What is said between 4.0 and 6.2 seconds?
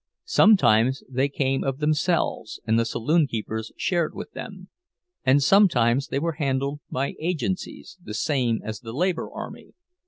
with them; or sometimes they